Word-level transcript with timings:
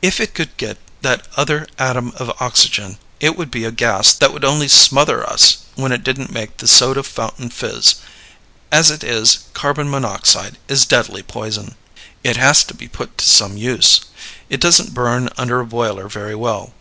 If 0.00 0.20
it 0.20 0.32
could 0.32 0.56
get 0.56 0.78
that 1.02 1.28
other 1.36 1.66
atom 1.78 2.12
of 2.16 2.32
oxygen 2.40 2.96
it 3.20 3.36
would 3.36 3.50
be 3.50 3.66
a 3.66 3.70
gas 3.70 4.14
that 4.14 4.32
would 4.32 4.42
only 4.42 4.68
smother 4.68 5.22
us 5.28 5.58
when 5.74 5.92
it 5.92 6.02
didn't 6.02 6.32
make 6.32 6.56
the 6.56 6.66
soda 6.66 7.02
fountain 7.02 7.50
fizz. 7.50 7.96
As 8.72 8.90
it 8.90 9.04
is, 9.04 9.40
carbon 9.52 9.90
monoxide 9.90 10.56
is 10.66 10.86
deadly 10.86 11.22
poison. 11.22 11.74
It 12.24 12.38
has 12.38 12.64
to 12.68 12.74
be 12.74 12.88
put 12.88 13.18
to 13.18 13.28
some 13.28 13.58
use. 13.58 14.00
It 14.48 14.62
doesn't 14.62 14.94
burn 14.94 15.28
under 15.36 15.60
a 15.60 15.66
boiler 15.66 16.08
very 16.08 16.34
well. 16.34 16.72